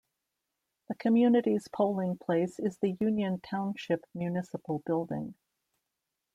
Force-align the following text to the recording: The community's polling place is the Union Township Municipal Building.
The 0.89 0.95
community's 0.95 1.67
polling 1.67 2.17
place 2.17 2.57
is 2.57 2.79
the 2.79 2.97
Union 2.99 3.39
Township 3.39 4.03
Municipal 4.15 4.79
Building. 4.83 5.35